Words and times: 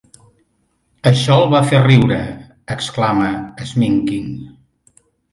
Això 1.09 1.35
el 1.41 1.43
va 1.55 1.59
fer 1.71 1.81
riure, 1.83 2.17
exclama 2.75 3.27
Sminking. 3.73 4.33